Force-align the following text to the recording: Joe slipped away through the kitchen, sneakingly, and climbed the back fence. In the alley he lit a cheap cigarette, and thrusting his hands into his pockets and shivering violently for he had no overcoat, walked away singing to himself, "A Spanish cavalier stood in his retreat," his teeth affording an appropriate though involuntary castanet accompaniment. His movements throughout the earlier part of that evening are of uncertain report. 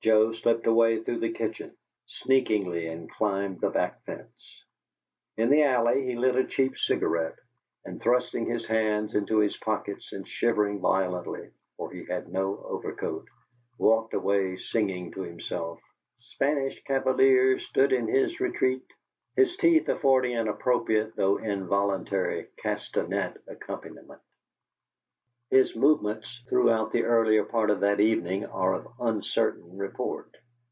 Joe 0.03 0.31
slipped 0.31 0.65
away 0.65 1.03
through 1.03 1.19
the 1.19 1.31
kitchen, 1.31 1.77
sneakingly, 2.07 2.87
and 2.87 3.07
climbed 3.07 3.61
the 3.61 3.69
back 3.69 4.03
fence. 4.03 4.65
In 5.37 5.51
the 5.51 5.61
alley 5.61 6.03
he 6.07 6.15
lit 6.15 6.35
a 6.35 6.43
cheap 6.43 6.75
cigarette, 6.75 7.37
and 7.85 8.01
thrusting 8.01 8.47
his 8.49 8.65
hands 8.65 9.13
into 9.13 9.37
his 9.37 9.55
pockets 9.57 10.11
and 10.11 10.27
shivering 10.27 10.79
violently 10.81 11.51
for 11.77 11.91
he 11.91 12.03
had 12.05 12.29
no 12.29 12.63
overcoat, 12.65 13.27
walked 13.77 14.15
away 14.15 14.57
singing 14.57 15.11
to 15.11 15.21
himself, 15.21 15.77
"A 15.79 16.21
Spanish 16.23 16.83
cavalier 16.85 17.59
stood 17.59 17.93
in 17.93 18.07
his 18.07 18.39
retreat," 18.39 18.87
his 19.35 19.55
teeth 19.55 19.87
affording 19.87 20.35
an 20.35 20.47
appropriate 20.47 21.15
though 21.15 21.37
involuntary 21.37 22.47
castanet 22.57 23.37
accompaniment. 23.47 24.19
His 25.51 25.75
movements 25.75 26.45
throughout 26.47 26.93
the 26.93 27.03
earlier 27.03 27.43
part 27.43 27.71
of 27.71 27.81
that 27.81 27.99
evening 27.99 28.45
are 28.45 28.73
of 28.73 28.87
uncertain 29.01 29.77
report. 29.77 30.33